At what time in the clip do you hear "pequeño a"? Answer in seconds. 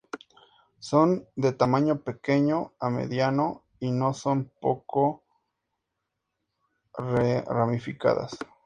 2.01-2.89